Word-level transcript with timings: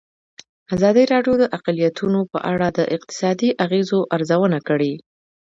ازادي 0.75 1.03
راډیو 1.13 1.33
د 1.39 1.43
اقلیتونه 1.57 2.19
په 2.31 2.39
اړه 2.51 2.67
د 2.77 2.79
اقتصادي 2.95 3.49
اغېزو 3.65 3.99
ارزونه 4.15 4.59
کړې. 4.67 4.93